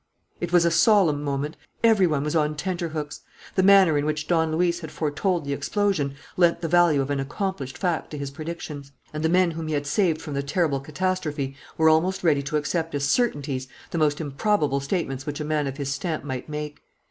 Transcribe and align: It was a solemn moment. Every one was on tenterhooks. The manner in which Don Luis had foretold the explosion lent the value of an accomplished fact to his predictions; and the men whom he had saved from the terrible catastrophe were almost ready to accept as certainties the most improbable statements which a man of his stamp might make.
It 0.39 0.51
was 0.51 0.65
a 0.65 0.71
solemn 0.71 1.21
moment. 1.23 1.57
Every 1.83 2.07
one 2.07 2.23
was 2.23 2.35
on 2.35 2.55
tenterhooks. 2.55 3.21
The 3.53 3.61
manner 3.61 3.99
in 3.99 4.05
which 4.07 4.27
Don 4.27 4.51
Luis 4.51 4.79
had 4.79 4.89
foretold 4.89 5.45
the 5.45 5.53
explosion 5.53 6.15
lent 6.37 6.61
the 6.61 6.67
value 6.67 7.01
of 7.03 7.11
an 7.11 7.19
accomplished 7.19 7.77
fact 7.77 8.09
to 8.09 8.17
his 8.17 8.31
predictions; 8.31 8.91
and 9.13 9.21
the 9.23 9.29
men 9.29 9.51
whom 9.51 9.67
he 9.67 9.75
had 9.75 9.85
saved 9.85 10.19
from 10.19 10.33
the 10.33 10.41
terrible 10.41 10.79
catastrophe 10.79 11.55
were 11.77 11.87
almost 11.87 12.23
ready 12.23 12.41
to 12.41 12.57
accept 12.57 12.95
as 12.95 13.03
certainties 13.07 13.67
the 13.91 13.99
most 13.99 14.19
improbable 14.19 14.79
statements 14.79 15.27
which 15.27 15.39
a 15.39 15.45
man 15.45 15.67
of 15.67 15.77
his 15.77 15.93
stamp 15.93 16.23
might 16.23 16.49
make. 16.49 16.81